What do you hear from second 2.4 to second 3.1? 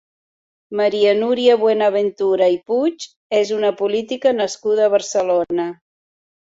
i Puig